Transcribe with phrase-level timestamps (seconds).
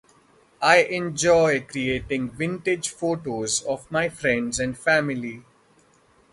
[0.63, 5.43] I enjoy creating vintage photos of my friends and family.